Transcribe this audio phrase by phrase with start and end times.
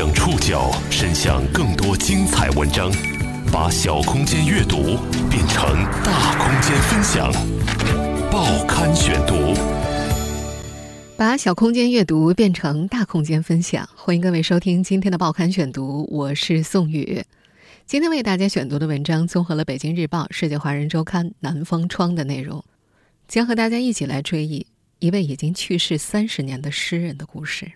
[0.00, 2.90] 将触角伸向更多精彩文章，
[3.52, 4.96] 把小空间阅读
[5.28, 7.30] 变成大空间分享。
[8.32, 9.52] 报刊选读，
[11.18, 13.86] 把小空间阅读变成大空间分享。
[13.94, 17.22] 欢迎各位收听今天的报刊选读，我是宋宇。
[17.84, 22.64] 今天为大家选读的文章综合了《北京日报》《世界华人周刊》《南方窗》的内容，
[23.28, 24.66] 将和大家一起来追忆
[24.98, 27.70] 一位已经去世三十年的诗人的故事。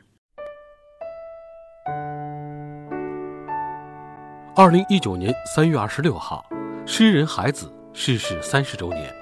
[4.57, 6.46] 二零一九年三月二十六号，
[6.86, 9.12] 诗人海子逝世三十周年。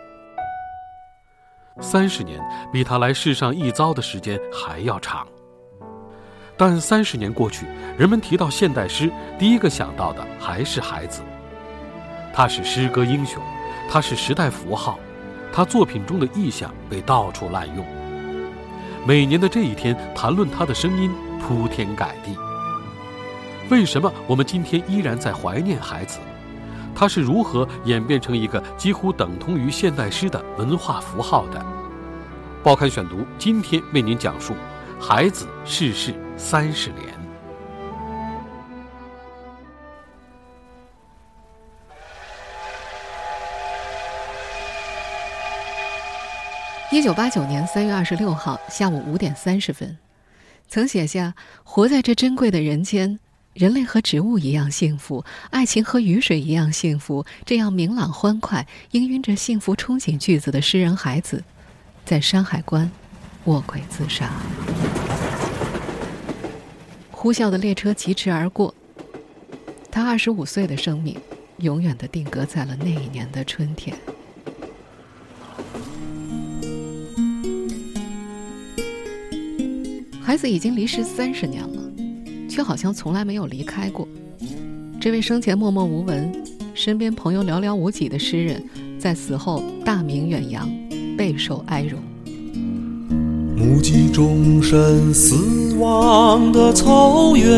[1.80, 2.38] 三十年
[2.70, 5.26] 比他来世上一遭的时间还要长。
[6.54, 7.64] 但三十年过去，
[7.96, 11.22] 人们提到现代诗，第一个想到的还是海子。
[12.34, 13.42] 他是诗歌英雄，
[13.88, 14.98] 他是时代符号，
[15.50, 17.82] 他作品中的意象被到处滥用。
[19.06, 22.36] 每年的这一天，谈论他的声音铺天盖地。
[23.72, 26.18] 为什么我们今天依然在怀念孩子？
[26.94, 31.64] 他是如何演变成一个几乎等同于现代诗的文化符号的？
[32.62, 34.54] 报刊选读今天为您讲述
[35.00, 37.08] 孩子逝世三十年。
[46.90, 49.96] 一九八九年三月二十六号下午五点三十分，
[50.68, 51.32] 曾写下
[51.64, 53.18] “活在这珍贵的人间”。
[53.54, 57.26] 人类和植物一样幸福，爱情和雨水一样幸福。
[57.44, 61.44] 这样明朗欢快、氤氲着幸福憧憬句子的诗人孩子，
[62.04, 62.90] 在山海关
[63.44, 64.30] 卧轨自杀。
[67.10, 68.74] 呼啸的列车疾驰而过，
[69.90, 71.14] 他二十五岁的生命，
[71.58, 73.94] 永远的定格在了那一年的春天。
[80.22, 81.81] 孩子已经离世三十年了。
[82.52, 84.06] 却好像从来没有离开过。
[85.00, 86.30] 这位生前默默无闻、
[86.74, 88.62] 身边朋友寥寥无几的诗人，
[88.98, 90.70] 在死后大名远扬，
[91.16, 91.98] 备受哀荣。
[93.56, 97.48] 目击众生死亡的草原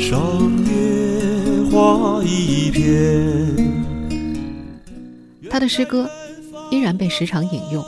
[0.00, 0.18] 上，
[0.64, 3.54] 野花一片。
[5.50, 6.08] 他的诗歌
[6.70, 7.84] 依然被时常引用，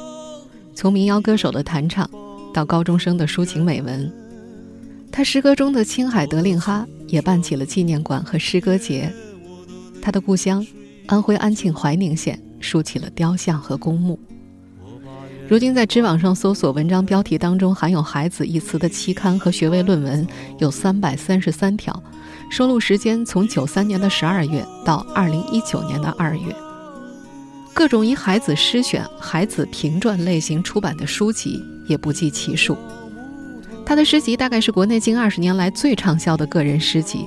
[0.74, 2.06] 从民谣歌手的弹唱，
[2.52, 4.12] 到高中生的抒情美文。
[5.12, 9.12] 他诗歌中的青海德令哈也办起了纪念馆和诗歌节，
[10.00, 10.66] 他的故乡
[11.06, 14.18] 安徽安庆怀宁县竖起了雕像和公墓。
[15.46, 20.26] 如今在知网上搜索文章标题当中含有“孩子”一词的期刊和学位论文
[20.58, 22.02] 有三百三十三条，
[22.50, 26.56] 收录时间从九三年的十二月到二零一九年的二月。
[27.74, 32.78] 各种以孩子诗选、孩子评传类型出版的书籍也不计其数。
[33.84, 37.26] 他的诗集大概是国内近二十年来最畅销的个人诗集，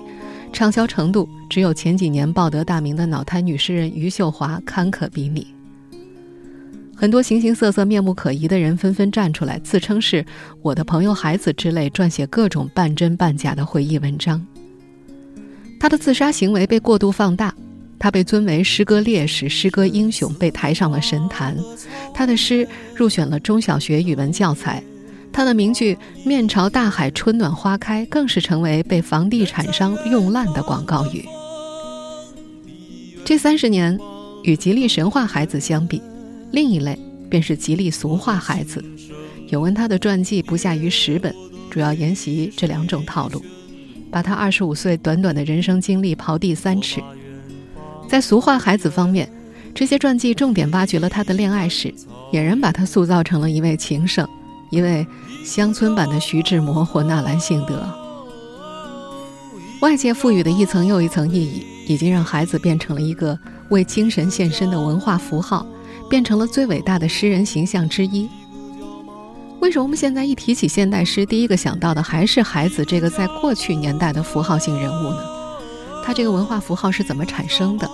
[0.52, 5.46] 畅销程度只有前几年报得大名的脑瘫女诗人余秀华堪可比拟。
[6.96, 10.26] 很多形形色色、面目可疑的人纷纷站出来，自称是
[10.62, 14.44] 我的朋友孩子之类，撰写各种半真半假的回忆文章。
[15.80, 17.54] 他的自杀行为被过度放大，
[18.00, 21.56] 他被尊为诗歌烈士、诗歌英雄，被抬上了神坛。
[22.14, 24.82] 他的诗入选了中小学语文教材。
[25.36, 31.26] 他的名句“面朝大海，春暖花开”更是成为被房地产商用烂的广告语。
[33.26, 34.00] 这三十年，
[34.44, 36.02] 与吉利神话孩子相比，
[36.54, 36.98] 另一类
[37.30, 38.82] 便是吉利俗化孩子。
[39.50, 41.36] 有问他的传记不下于十本，
[41.70, 43.44] 主要沿袭这两种套路，
[44.10, 47.02] 把他二十五岁短短的人生经历刨地三尺。
[48.08, 49.30] 在俗化孩子方面，
[49.74, 51.94] 这些传记重点挖掘了他的恋爱史，
[52.32, 54.26] 俨然把他塑造成了一位情圣。
[54.76, 55.08] 一位
[55.46, 57.82] 乡村版的徐志摩或纳兰性德，
[59.80, 65.66] 外界赋予的一层又一层意义，已经让孩子变成了一个为精神献身的文化符号，
[66.10, 68.28] 变成了最伟大的诗人形象之一。
[69.62, 75.20] 为什么我们现在一提起现代诗，第一个想到的还是孩子这个在过去年代的符号性人物呢？
[76.04, 77.90] 他这个文化符号是怎么产生的？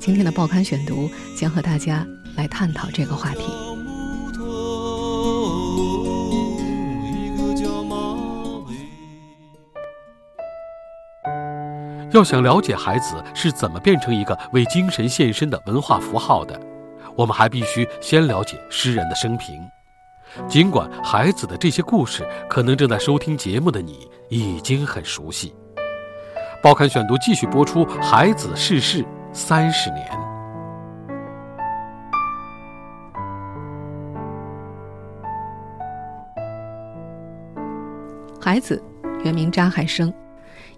[0.00, 3.73] 今天的报刊选读将和大家来探讨这个话题。
[12.14, 16.58] 要想了解孩子是怎么变成一个为精神献身的文化符号的，
[17.16, 19.60] 我们还必须先了解诗人的生平。
[20.48, 25.52] 尽管孩子的这些故事，可能正在收听节目的你已经很熟悉。
[26.62, 30.08] 报刊选读继续播出：孩子逝世三十年。
[38.40, 38.80] 孩子
[39.24, 40.14] 原名扎海生。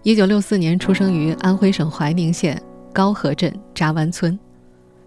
[0.06, 2.62] 一九六四年出生于安徽省怀宁县
[2.93, 4.38] 高河镇扎湾村，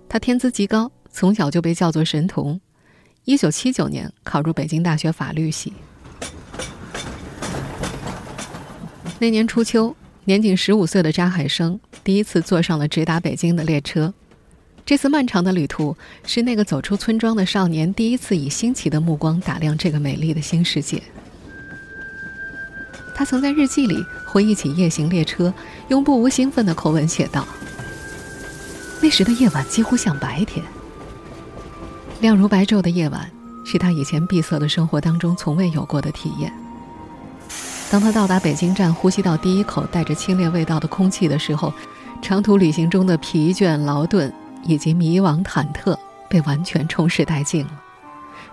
[0.10, 2.60] 他天资极高，从小就被叫做神童。
[3.24, 5.72] 一九七九年考入北京大学法律系。
[9.20, 14.14] 那年初秋，年仅十五岁的扎海生第一次坐上了直达北京的列车。
[14.86, 15.96] 这次漫长的旅途，
[16.26, 21.02] 是那个走出村庄的少年第一次以新奇的目光打量这个美丽的新世界。
[23.20, 25.54] 他曾在日记里回忆起夜行列车，
[25.90, 27.46] 用不无兴奋的口吻写道
[29.04, 30.66] ：“那时的夜晚几乎像白天，
[32.22, 33.30] 亮如白昼的夜晚
[33.66, 36.50] 是他以前闭塞的生活当中从未有过的体验。
[37.92, 41.74] 当他到达北京站，呼吸到第一口带着清冽味道的空气的时候，
[42.22, 44.34] 长途旅行中的疲倦、劳顿
[44.64, 45.94] 以及迷惘、忐忑
[46.30, 47.72] 被完全冲蚀殆尽了。”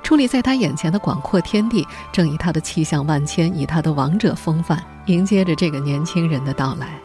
[0.07, 6.97] 矗立在他眼前的广阔天地，正以他的气象万千，以他的王者风范，迎接着这个年轻人的到来。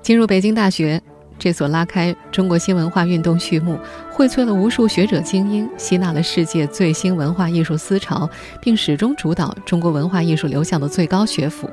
[0.00, 0.98] 进入北京大学，
[1.38, 3.78] 这所拉开中国新文化运动序幕、
[4.10, 8.26] 荟萃了无数学者精英、吸纳了世界最新文化艺术思潮，
[8.62, 11.68] 并始终主导中国文化艺术流向的最高学府，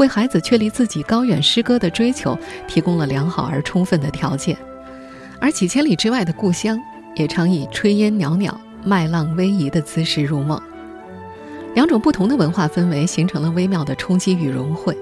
[0.00, 4.58] 为孩子确立自己高远诗歌的追求提供了良好而充分的条件。
[5.40, 6.76] 而几千里之外的故乡，
[7.14, 8.60] 也常以炊烟袅袅。
[8.88, 10.62] 麦浪逶迤的姿势入梦，
[11.74, 14.96] 两种不同的文化氛围形成了微妙的冲击与融汇。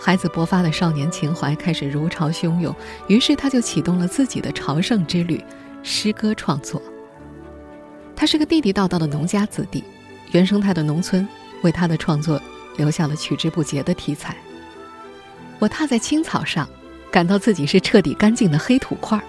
[0.00, 2.72] 孩子勃发的少年情怀开始如潮汹涌，
[3.08, 5.44] 于是他就启动了自己的朝圣之旅——
[5.82, 6.80] 诗歌创作。
[8.14, 9.82] 他是个地地道道的农家子弟，
[10.30, 11.26] 原生态的农村
[11.62, 12.40] 为他的创作
[12.76, 14.36] 留下了取之不竭的题材。
[15.58, 16.68] 我踏在青草上，
[17.10, 19.24] 感到自己是彻底干净的黑土块儿。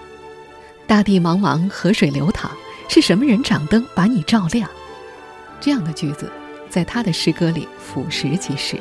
[0.86, 2.52] 大地茫茫，河水流淌。
[2.92, 4.68] 是什么人掌灯把你照亮？
[5.60, 6.28] 这样的句子，
[6.68, 8.76] 在他的诗歌里俯拾即是。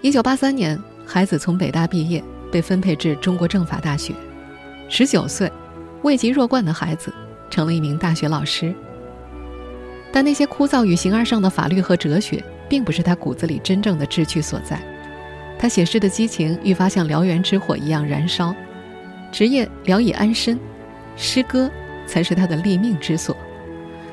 [0.00, 0.76] 一九八三年，
[1.06, 2.20] 孩子从北大毕业，
[2.50, 4.12] 被分配至中国政法大学。
[4.88, 5.48] 十九岁，
[6.02, 7.14] 位极弱冠的孩子
[7.50, 8.74] 成了一名大学老师。
[10.10, 14.82] 但那些枯燥与形而上的法律和哲学，并不是他骨子里真正的志趣所在。
[15.56, 18.52] 他写诗的激情愈发像燎原之火一样燃烧。
[19.30, 20.58] 职业聊以安身，
[21.16, 21.70] 诗歌。
[22.08, 23.36] 才是他的立命之所，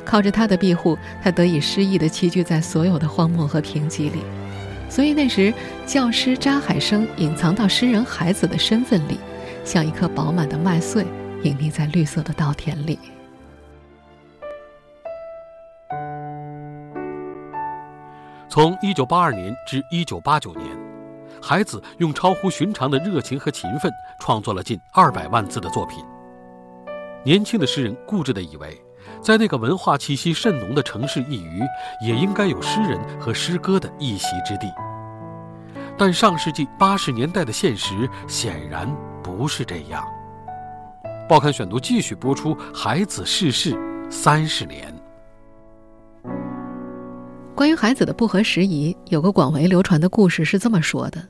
[0.04, 4.20] 靠着他的庇护，他得以诗意的栖居在所有的荒漠和贫瘠里。
[4.88, 5.52] 所以那时，
[5.86, 9.18] 教师扎海生隐藏到诗人孩子的身份里，
[9.64, 11.04] 像一颗饱满的麦穗，
[11.44, 13.00] 隐匿在绿色的稻田里。
[18.48, 20.66] 从一九八二年至一九八九年，
[21.42, 26.00] 孩子用超乎寻常的热情和勤奋，创作了近二百万字的作品。
[27.26, 28.80] 年轻的诗人固执地以为，
[29.20, 31.62] 在那个文化气息甚浓的城市一隅，
[32.06, 34.72] 也应该有诗人和诗歌的一席之地。
[35.98, 38.88] 但上世纪八十年代的现实显然
[39.24, 40.06] 不是这样。
[41.28, 43.76] 报刊选读继续播出：孩子逝世
[44.08, 44.94] 三十年。
[47.56, 51.28] 关于孩子的不合时宜，有个广为流传的故事是这么说的：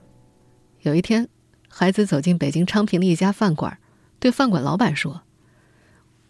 [0.81, 1.29] 有一天，
[1.69, 3.77] 孩子走进北京昌平的一家饭馆，
[4.19, 5.21] 对饭馆老板说。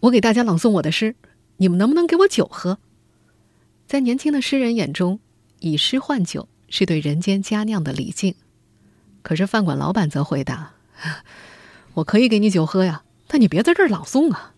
[0.05, 1.15] 我给大家朗诵我的诗，
[1.57, 2.77] 你们能不能给我酒喝？
[3.87, 5.19] 在年轻的诗人眼中，
[5.61, 8.35] 以诗换酒是对人间佳酿的礼敬。
[9.23, 10.73] 可是饭馆老板则回答
[11.95, 14.53] ：“我可以给你酒喝呀，但你别在这儿朗诵啊。”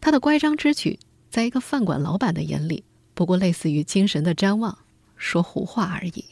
[0.00, 0.98] 他的乖张之举，
[1.30, 2.82] 在一个饭馆老板的眼里，
[3.14, 4.76] 不过类似于精神的瞻望，
[5.16, 6.24] 说胡话而已。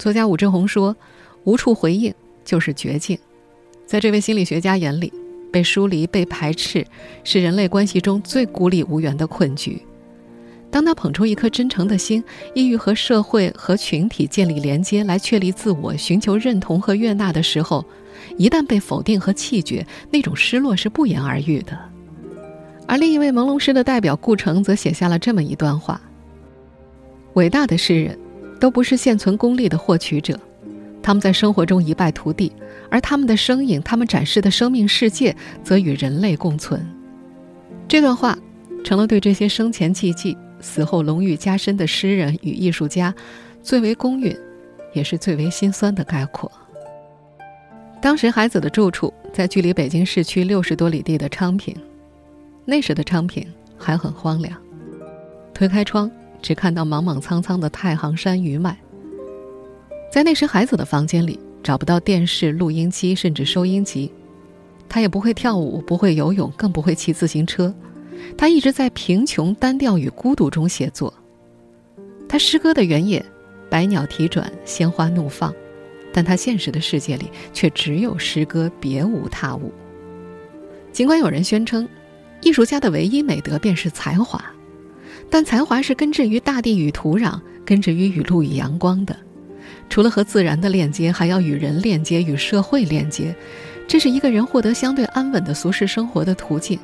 [0.00, 0.96] 作家武志红说
[1.44, 2.12] ：“无处回应
[2.44, 3.16] 就是绝境。”
[3.86, 5.12] 在这位心理学家眼里。
[5.54, 6.84] 被疏离、被排斥，
[7.22, 9.80] 是人类关系中最孤立无援的困局。
[10.68, 17.84] 当他捧出一颗真诚的心，意欲和社会和群体建立连接，来确立自我、寻求认同和悦纳的时候，
[18.36, 21.78] 一旦被否定和弃绝，那种失落是不言而喻的。
[22.88, 26.00] 而另一位朦胧诗的代表顾城，则写下了这么一段话：
[27.34, 28.18] 伟大的诗人，
[28.58, 30.36] 都不是现存功利的获取者。
[31.00, 32.50] 他们在生活中一败涂地，
[32.90, 36.86] 而他们的身影，他们展示的生命世界，则与人类共存。
[37.88, 38.38] 这段话，
[38.84, 43.14] 成了对这些生前寂寂、死后荣誉加深的诗人与艺术家，
[43.62, 44.36] 最为公允，
[44.92, 46.50] 也是最为心酸的概括。
[48.00, 51.74] 当时孩子的住处在距离北京市区六十多里地的昌平，
[52.66, 53.46] 那时的昌平
[53.78, 54.54] 还很荒凉，
[55.54, 56.10] 推开窗，
[56.42, 58.76] 只看到莽莽苍苍的太行山余脉。
[60.12, 64.12] 在那时，孩子的房间里找不到电视、录音机，甚至收音机。
[64.86, 67.74] 他也不会跳舞，不会游泳，更不会骑自行车。
[68.36, 71.12] 他一直在贫穷、单调与孤独中写作。
[72.28, 73.24] 他诗歌的原野，
[73.70, 75.52] 百鸟啼转，鲜花怒放，
[76.12, 79.72] 但他现实的世界里却只有诗歌，别无他物。
[80.92, 81.88] 尽管有人宣称，
[82.42, 84.44] 艺术家的唯一美德便是才华，
[85.30, 89.16] 但才华是根植于大地与土壤、根植于雨露与阳光的。
[89.88, 93.34] 除了和自然的链接，还要与人链接，与社会链接，
[93.86, 96.78] 这是一个人获得相对安稳的俗世生活的途径。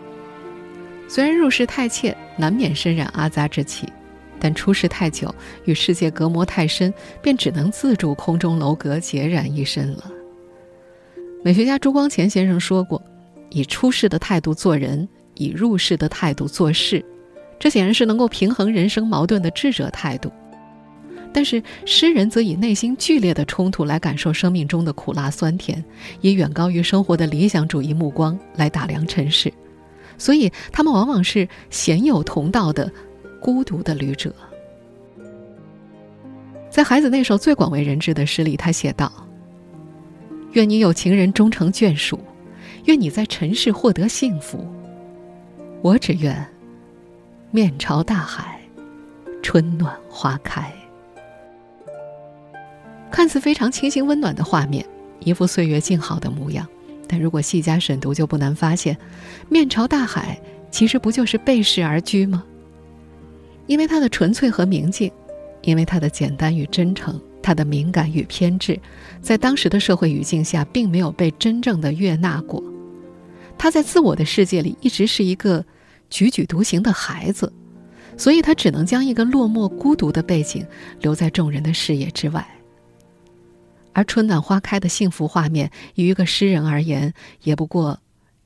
[1.08, 3.88] 虽然入世太切，难免身染阿杂之气，
[4.38, 10.04] 但出世太久，与世界隔膜太深，便只能自筑空中楼阁，孑然一身了。
[11.42, 13.02] 美学家朱光潜先生说过
[13.50, 17.04] ：“以出世的态度做人，以入世的态度做事，
[17.58, 20.30] 这显然是能够平衡人生矛盾的智者态度。”
[21.32, 25.82] 但是诗人则以内心剧烈的冲突来感受生命中的苦辣酸甜，
[26.20, 29.52] 以远高于生活的理想主义目光来打量尘世，
[30.18, 32.90] 所以他们往往是鲜有同道的
[33.40, 34.34] 孤独的旅者。
[36.68, 39.12] 在孩子那首最广为人知的诗里，他写道
[40.54, 42.18] ：“愿你有情人终成眷属，
[42.86, 44.66] 愿你在尘世获得幸福。
[45.80, 46.46] 我只愿
[47.50, 48.60] 面朝大海，
[49.42, 50.72] 春暖花开。”
[53.20, 54.82] 看似非常清新温暖的画面，
[55.18, 56.66] 一副岁月静好的模样。
[57.06, 58.96] 但如果细加审读，就不难发现，
[59.50, 62.42] 面朝大海其实不就是背世而居吗？
[63.66, 65.12] 因为它的纯粹和明净，
[65.60, 68.80] 因为它的简单与真诚，它的敏感与偏执，
[69.20, 72.64] 在当时的社会语境下，并没有被真正的悦纳过。
[73.58, 75.62] 他在自我的世界里一直是一个
[76.10, 77.52] 踽踽独行的孩子，
[78.16, 80.66] 所以他只能将一个落寞孤独的背景
[81.02, 82.42] 留在众人的视野之外。
[83.92, 87.98] 而春暖花开的幸福画面，于一个诗人而言，也不过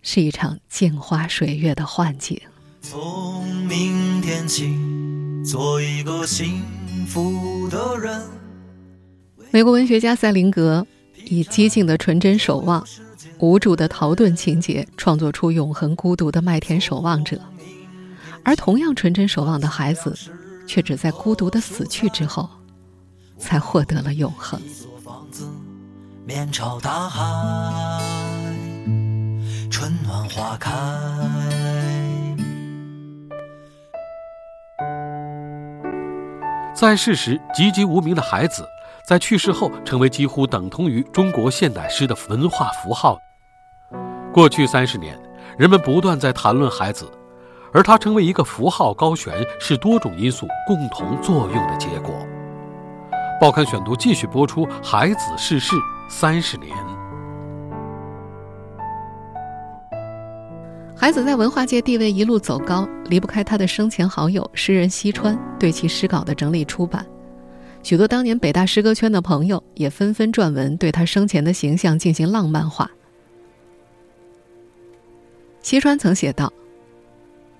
[0.02, 2.40] 是一场镜花水月的幻境。
[2.80, 4.74] 从明天起，
[5.44, 6.62] 做一个幸
[7.06, 8.22] 福的人。
[9.50, 10.86] 美国文学家塞林格
[11.26, 12.86] 以激进的纯真守望、
[13.38, 17.40] 无助的逃遁情节，创作出永恒孤独的麦田守望者。
[18.42, 20.14] 而同样纯真守望的孩子，
[20.66, 22.48] 却只在孤独的死去之后，
[23.38, 24.60] 才获得了永恒。
[26.26, 27.22] 面朝大海，
[29.70, 30.70] 春暖花开。
[36.74, 38.66] 在世时籍籍无名的孩子，
[39.06, 43.18] 在去世后成为几乎等同于中国现代诗的文化符号。
[44.32, 45.18] 过去三十年，
[45.56, 47.10] 人们不断在谈论孩子，
[47.72, 52.26] 而他成为一个符号高悬，是多种因素共同作用的结果。
[53.40, 55.74] 报刊选读继续播出：孩子逝世。
[56.06, 56.70] 三十年，
[60.94, 67.04] 孩子在文化界地位一路走高，离不开他的生前好友诗人西川对其诗稿的整理出版。
[67.82, 72.88] 许多当年北大诗歌圈的朋友也纷纷撰文，对他生前的形象进行浪漫化。
[75.62, 76.52] 西川曾写道，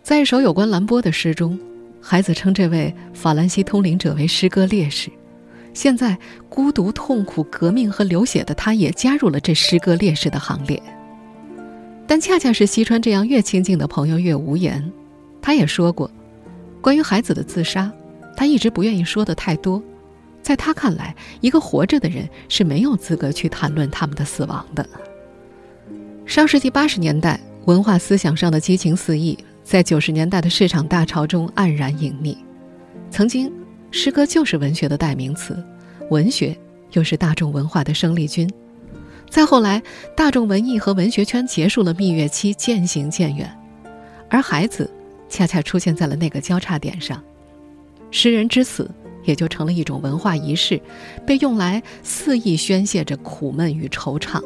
[0.03, 1.59] 在一首有关兰波的诗中，
[2.01, 5.11] 孩子称这位法兰西通灵者为诗歌烈士。
[5.75, 6.17] 现在，
[6.49, 10.81] 孤独、痛苦、革命和流血的他，也加入了这诗歌烈士的行列。
[12.07, 14.93] 但恰恰是西川这样越亲近的朋友越无言。
[15.43, 16.09] 他也说过，
[16.81, 17.91] 关于孩子的自杀，
[18.37, 19.83] 他一直不愿意说的太多。
[20.43, 24.87] 在他看来，一个活着的人是没有资格去谈论他们的死亡的。
[26.25, 32.37] 上世纪八十年代，文化思想上的激情四溢，在九十年代的市场大潮中黯然隐匿。
[33.11, 33.53] 曾经。
[33.97, 35.57] 诗歌就是文学的代名词，
[36.11, 36.55] 文学
[36.95, 38.51] 又是大众文化的生力军。
[39.31, 39.81] 再后来，
[40.17, 43.49] 大众文艺和文学圈结束了蜜月期，渐行渐远，
[44.29, 44.91] 而孩子
[45.29, 47.23] 恰恰出现在了那个交叉点上。
[48.11, 48.91] 诗人之死
[49.23, 50.81] 也就成了一种文化仪式，
[51.25, 54.43] 被用来肆意宣泄着苦闷与惆怅。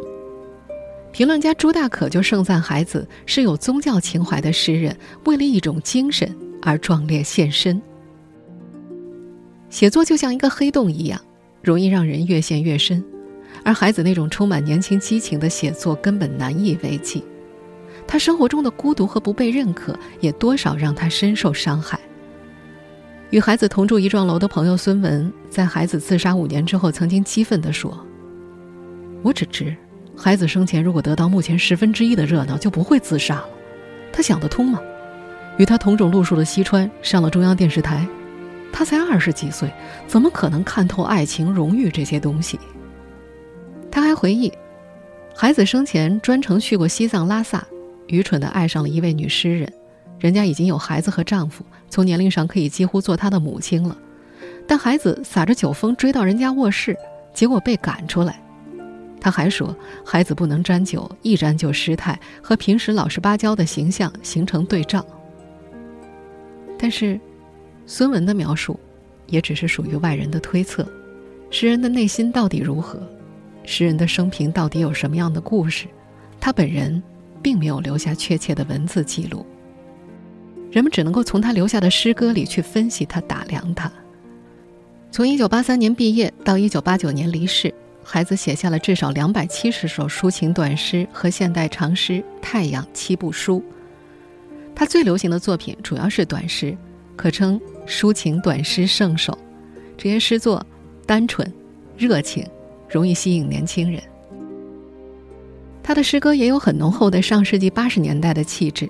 [1.10, 7.80] 评论家朱大可就盛赞孩子是有宗教情怀的诗人，为了一种精神而壮烈献身。
[9.70, 11.20] 写作就像一个黑洞一样，
[11.62, 13.04] 容易让人越陷越深，
[13.64, 17.22] 而孩子那种充满年轻激情的写作根本难以为继。
[18.06, 22.00] 他生活中的孤独和不被认可，也多少让他深受伤害。
[23.30, 27.94] 与孩子同住一幢楼的朋友孙文，在孩子自杀五年之后，曾经激愤地说
[29.20, 29.76] ：“我只知，
[30.16, 33.48] 孩子生前如果得到目前十分之一的热闹，就不会自杀了。
[34.10, 34.80] 他想得通吗？
[35.58, 38.08] 与他同种路数的西川上了中央电视台。”
[38.72, 39.72] 他才二十几岁，
[40.06, 42.58] 怎么可能看透爱情、荣誉这些东西？
[43.90, 44.52] 他还回忆，
[45.34, 47.66] 孩子生前专程去过西藏拉萨，
[48.06, 49.72] 愚蠢地爱上了一位女诗人，
[50.18, 53.96] 人家已经有孩子和丈夫，从年龄上可以几乎做他的母亲了。
[54.66, 56.96] 但孩子撒着酒疯追到人家卧室，
[57.32, 58.40] 结果被赶出来。
[59.20, 65.04] 他还说，孩子不能沾酒，一沾就失态，和平时老实巴交的形象形成对照。
[66.78, 67.18] 但是，
[67.90, 68.78] 孙文的描述，
[69.28, 70.86] 也只是属于外人的推测。
[71.50, 73.00] 诗人的内心到底如何？
[73.64, 75.86] 诗人的生平到底有什么样的故事？
[76.38, 77.02] 他本人
[77.40, 79.44] 并没有留下确切的文字记录。
[80.70, 83.90] 人们只能够从他留下的诗歌里去分析他、打量他。
[85.10, 87.72] 从1983年毕业到1989年离世。
[88.04, 93.62] 孩子写下了至少两百七十首抒情短诗和现代长诗《太阳》七部书。
[94.74, 96.74] 他最流行的作品主要是短诗，
[97.16, 99.36] 可称抒情短诗圣手。
[99.96, 100.64] 这些诗作
[101.06, 101.50] 单纯、
[101.96, 102.46] 热情，
[102.88, 104.00] 容易吸引年轻人。
[105.82, 108.88] 他的诗歌也有很浓厚的上世纪八十年代的气质，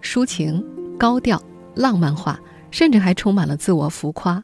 [0.00, 0.64] 抒情、
[0.96, 1.42] 高调、
[1.74, 4.42] 浪漫化，甚至还充满了自我浮夸。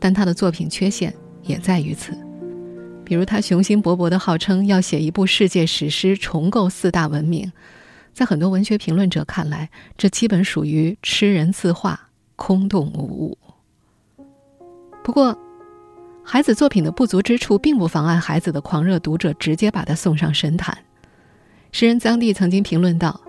[0.00, 2.12] 但他的作品缺陷也在于此。
[3.04, 7.52] 比如他雄心勃勃地号称要写一部世界史诗，重构四大文明，
[8.12, 13.38] 在很多文学评论者看来，这基本属于痴人自话，空洞无物。
[15.02, 15.36] 不过，
[16.22, 20.76] 孩子作品的不足之处，并不妨碍孩子的狂热读者直接把他送上神坛。
[21.72, 23.20] 诗人臧地曾经评论道。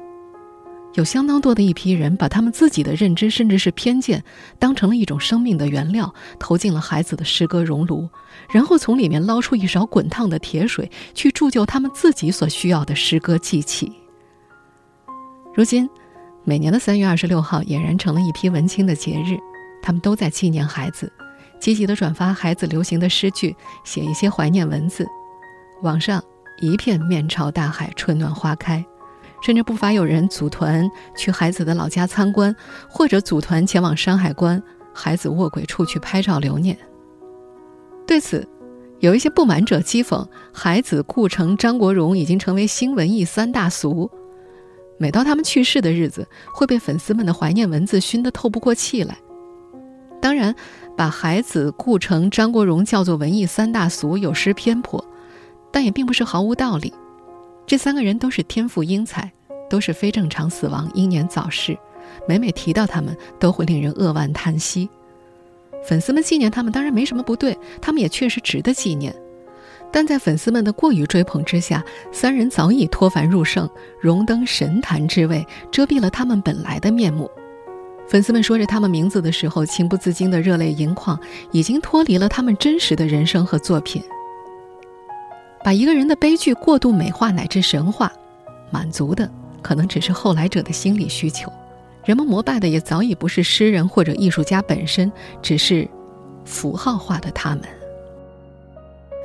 [0.93, 4.23] 有相当多的一批人把他们自己的认知，甚至是偏见，
[4.57, 8.09] 当成了一种生命的原料，投进了孩子的诗歌熔炉，
[8.49, 13.91] 然后从里面捞出一勺滚烫的铁水，去铸就他们自己所需要的诗歌祭器。
[15.53, 15.87] 如今，
[16.49, 19.37] 每年的三月二十六号俨然成了一批文青的节日，
[19.81, 21.11] 他们都在纪念孩子，
[21.59, 25.05] 积极的转发孩子流行的诗句，写一些怀念文字，
[25.81, 26.23] 网上
[26.61, 28.81] 一片面朝大海，春暖花开。
[29.41, 32.55] 甚至不乏有人组团去孩子的老家参观，
[32.87, 34.63] 或者组团前往山海关
[34.93, 36.77] 孩子卧轨处去拍照留念。
[38.07, 38.47] 对此，
[39.01, 44.09] 有一些不满者讥讽：孩子顾城、张国荣已经成为新文艺三大俗，
[44.97, 49.17] 每到他们去世的日子，会被粉丝们的怀念文字熏得透不过气来。
[50.19, 50.53] 当然，
[50.95, 55.03] 把孩子、顾城、张国荣叫做文艺三大俗有失偏颇，
[55.71, 56.91] 但也并不是毫无道理。
[57.67, 59.31] 这三个人都是天赋英才，
[59.69, 61.77] 都是非正常死亡、英年早逝。
[62.27, 64.89] 每每提到他们，都会令人扼腕叹息。
[65.83, 69.15] 粉丝们纪念他们当然没什么不对，他们也确实值得纪念。
[69.91, 73.69] 但在粉丝们的过于追捧之下，三人早已脱凡入圣，
[73.99, 77.29] 荣登神坛之位，遮蔽了他们本来的面目。
[78.07, 81.19] 粉丝们说着他们名字的时候，情不自禁的热泪盈眶，
[81.51, 84.01] 已经脱离了他们真实的人生和作品。
[85.63, 88.11] 把一个人的悲剧过度美化乃至神话，
[88.69, 89.29] 满足的
[89.61, 91.51] 可能只是后来者的心理需求。
[92.05, 95.85] 人们膜拜的也早已不是诗人或者艺术家本身，只是
[96.45, 97.63] 符号化的他们。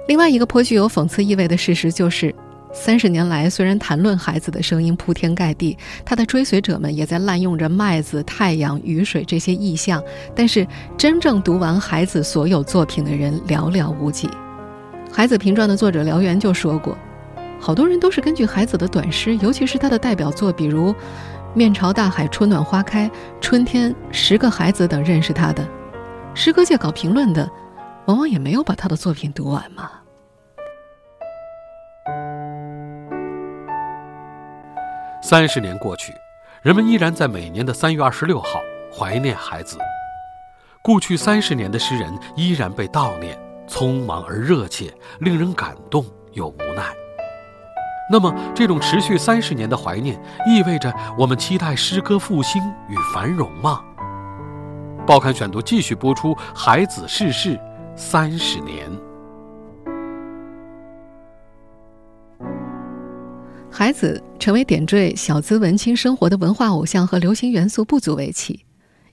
[0.09, 2.35] 另外一个颇具有讽刺意味的事实就是，
[2.73, 10.03] 三十年来，虽然谈论孩子的声音铺天盖地，他的追随者们也在滥用着麦子、太阳、雨水这些意象，
[10.35, 10.67] 但是
[10.99, 14.27] 真正读完孩子所有作品的人寥寥无几。
[15.13, 16.99] 《孩子评传》的作者辽源就说过，
[17.61, 20.93] 好多人都是根据孩子的短诗，尤其是他的代表作，比如
[21.55, 23.09] “面朝大海，春暖花开
[23.41, 25.65] ”“春天”“十个孩子”等认识他的。
[26.35, 27.49] 诗歌界搞评论的，
[28.07, 29.91] 往往也没有把他的作品读完嘛。
[35.23, 36.13] 三十年过去，
[36.63, 38.61] 人们依然在每年的三月二十六号
[38.93, 39.79] 怀念孩子。
[40.83, 43.39] 故去三十年的诗人依然被悼念。
[43.69, 46.93] 匆忙而热切，令人感动又无奈。
[48.11, 53.81] 那么，这种持续三十年的怀念，意味着我们期待诗歌复兴与繁荣吗？
[55.07, 57.59] 报刊选读继续播出：孩子逝世
[57.95, 58.91] 三十年。
[63.71, 68.65] 孩子成为点缀小资文青生活的文化偶像和流行元素不足为奇，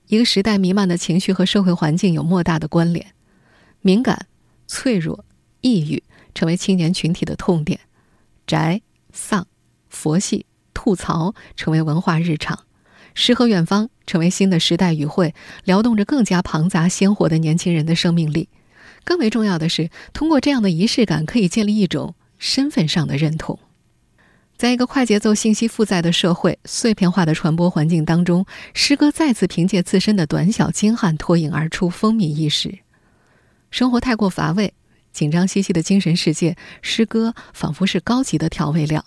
[0.06, 3.06] 一个时代弥漫的情绪和社会环境有莫大的关联，
[3.80, 4.26] 敏感。
[4.72, 5.24] 脆弱、
[5.62, 6.00] 抑郁
[6.32, 7.80] 成为青年群体的痛点，
[8.46, 8.80] 宅、
[9.12, 9.44] 丧、
[9.88, 12.56] 佛系、吐槽成为文化日常，
[13.12, 18.48] 诗和远方成为新的时代语汇，撩动着更加庞杂鲜活的年轻人的生命力。
[19.04, 23.58] 更为重要的是，通过这样的仪式感，可以建立一种身份上的认同。
[24.56, 32.78] 在一个快节奏、信息负载的社会、碎片化的传播环境当中，诗歌再次凭借自身的短小精悍脱颖而出，风靡一时。
[33.70, 34.74] 生活太过乏味，
[35.12, 39.02] 紧张兮兮的精神世界，诗歌仿佛是高级的调味料。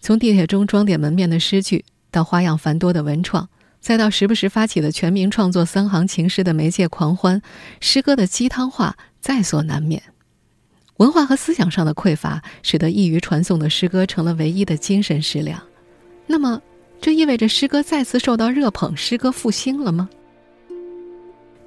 [0.00, 3.48] 从地铁中装点门面的诗句，到花样繁多的文创；
[3.80, 7.40] 再到时不时发起的全民创作三行情诗的媒介狂欢，
[7.80, 10.02] 诗歌的鸡汤化在所难免。
[10.98, 15.58] 文化和思想上的匮乏，使得易于传颂的诗歌成了唯一的精神食粮。
[16.26, 16.60] 那么，
[17.00, 20.10] 这意味着诗歌再次受到热捧，诗歌复兴了吗？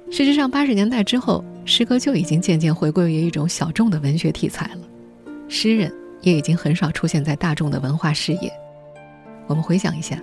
[0.08, 4.80] 事实上，八十年代之后，诗歌就已经渐渐回归于一种小众的文学题材了，
[5.48, 8.52] 诗人也已经很少出现在大众的文化视野。
[9.48, 10.16] 我们回想一下，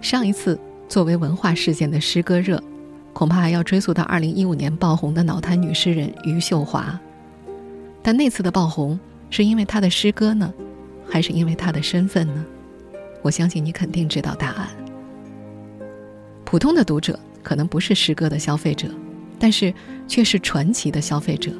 [0.00, 0.56] 上一次。
[0.88, 2.62] 作为文化事件的诗歌热，
[3.16, 7.00] 恐怕还要追溯到2015年爆红的脑瘫女诗人余秀华。
[8.02, 9.00] 但那次的爆红
[9.30, 10.52] 是因为她的诗歌呢，
[11.08, 12.44] 还是因为她的身份呢？
[13.22, 14.68] 我相信你肯定知道答案。
[16.44, 18.86] 普通的读者可能不是诗歌的消费者，
[19.38, 19.72] 但是
[20.06, 21.50] 却是传奇的消费者。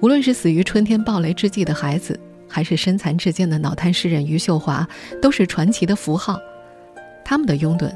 [0.00, 2.16] 无论是死于春天暴雷之际的孩子，
[2.48, 4.86] 还是身残志坚的脑瘫诗人余秀华，
[5.20, 6.38] 都是传奇的符号。
[7.24, 7.90] 他们的拥趸。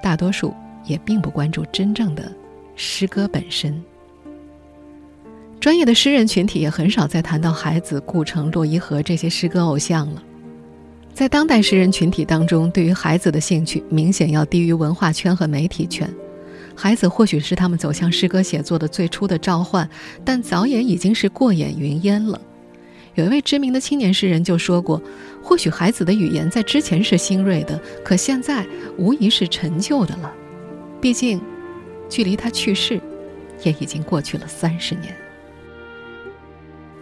[0.00, 0.54] 大多数
[0.86, 2.32] 也并不关注真正的
[2.74, 3.82] 诗歌本身。
[5.58, 10.22] 专业的诗人群体也很少再谈到孩子、顾城、洛伊河这些诗歌偶像了。
[11.12, 16.08] 在当代诗人群体当中，对于孩子的兴趣明显要低于文化圈和媒体圈。
[16.74, 19.88] 孩子或许是他们走向诗歌写作的最初的召唤，
[20.24, 22.38] 但早也已经是过眼云烟了。
[23.14, 25.02] 有一位知名的青年诗人就说过
[25.42, 28.66] ：“或许孩子的语言在之前是新锐的，可现在
[28.98, 30.30] 无疑是陈旧的了。
[31.00, 31.40] 毕竟，
[32.08, 33.00] 距离他去世，
[33.62, 35.14] 也已经过去了三十年。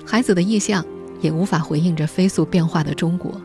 [0.04, 0.84] 孩子的意象
[1.20, 3.40] 也无法回应着飞速变化的中国，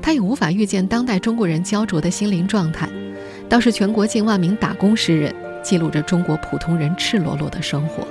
[0.00, 2.88] 他也无法预见当代中国人焦灼的心灵状态。
[3.48, 8.06] 倒是全国近万名打工诗人记录着中国普通人赤裸裸的生活。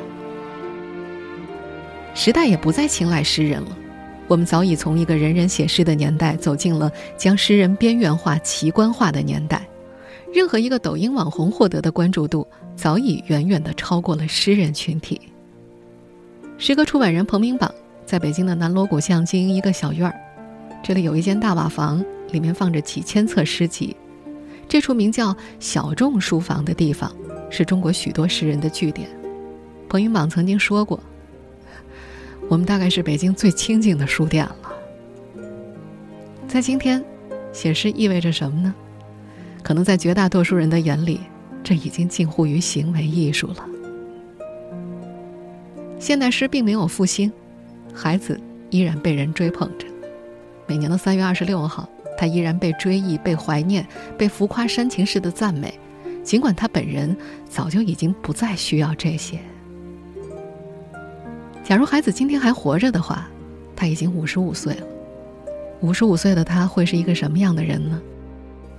[2.13, 3.77] 时代也不再青睐诗人了。”
[4.27, 9.67] 我们早已从一个人人写诗的年代，走进了将诗人边缘化、奇观化的年代。
[10.33, 15.19] 任何一个抖音网红获得的关注度，早已远远的超过了诗人群体。
[16.57, 17.73] 诗歌出版人彭明榜
[18.05, 20.15] 在北京的南锣鼓巷经营一个小院儿，
[20.81, 23.95] 这里有一间大瓦房，里面放着几千册诗集。
[24.69, 27.13] 这处名叫“小众书房”的地方，
[27.49, 29.09] 是中国许多诗人的据点。
[29.89, 30.97] 彭明榜曾经说过。
[32.47, 34.55] 我们大概是北京最清静的书店了。
[36.47, 37.03] 在今天，
[37.51, 38.73] 写诗意味着什么呢？
[39.63, 41.21] 可能在绝大多数人的眼里，
[41.63, 43.65] 这已经近乎于行为艺术了。
[45.99, 47.31] 现代诗并没有复兴，
[47.93, 49.85] 孩子依然被人追捧着。
[50.65, 53.85] 每年的三月二十六号，他依然被追忆、被怀念、
[54.17, 55.77] 被浮夸煽情式的赞美，
[56.23, 57.15] 尽管他本人
[57.47, 59.39] 早就已经不再需要这些。
[61.63, 63.29] 假如孩子今天还活着的话，
[63.75, 64.87] 他已经五十五岁了。
[65.81, 68.01] 五十五岁的他会是一个什么样的人呢？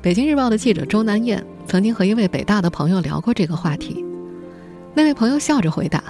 [0.03, 4.05] 北京日报的记者周南燕曾经和一位北大的朋友聊过这个话题。
[4.95, 6.03] 那位朋友笑着回答：“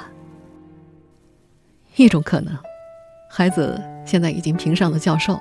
[1.97, 2.57] 一种可能，
[3.29, 5.39] 孩子现在已经评上了教授，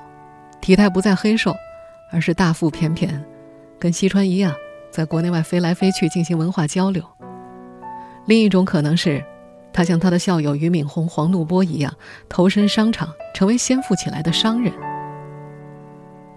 [0.60, 1.56] 体态不再黑瘦，
[2.12, 3.24] 而是大腹便便，
[3.80, 4.54] 跟西川一样，
[4.92, 7.02] 在国内外飞来飞去进行文化交流。
[8.26, 9.24] 另一种可能是。”
[9.74, 11.94] 他像他的校友俞敏洪、黄怒波一样，
[12.28, 14.74] 投身商场，成为先富起来的商人。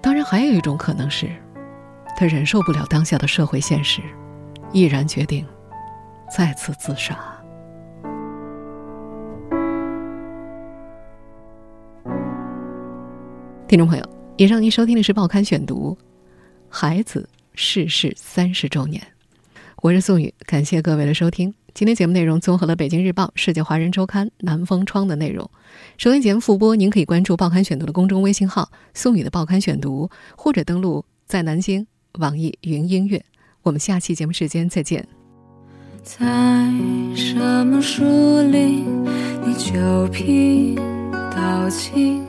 [0.00, 1.28] 当然，还有一种可能是，
[2.16, 4.00] 他忍受不了当下的社会现实，
[4.72, 5.44] 毅然决定
[6.34, 7.18] 再次自杀。
[13.66, 15.96] 听众朋友，以上您收听的是《报刊选读》，
[16.68, 19.02] 孩子逝世三十周年，
[19.82, 21.52] 我是宋宇，感谢各位的收听。
[21.72, 25.50] 今天节目内容综合了《北京日报》《世界华人周刊》《南风窗》的内容。
[25.98, 31.84] 收听节目复播，您可以关注《报刊选读》的公众微信号“宋宇的报刊选读”，或者登录在南京
[32.18, 33.24] 网易云音乐。
[33.62, 35.06] 我们下期节目时间再见。
[36.02, 36.24] 在
[37.14, 37.34] 什
[37.66, 38.04] 么树
[38.50, 38.84] 林，
[39.46, 40.76] 你酒瓶
[41.30, 42.22] 倒进，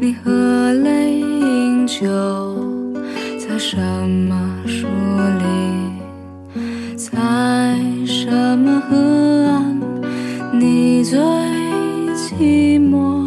[0.00, 2.06] 你喝泪饮酒，
[3.38, 4.86] 在什么树
[5.38, 7.76] 林，在。
[8.08, 8.96] 什么河
[9.46, 9.80] 岸，
[10.52, 11.18] 你最
[12.14, 13.25] 寂寞？